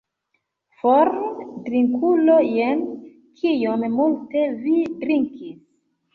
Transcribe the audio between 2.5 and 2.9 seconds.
jen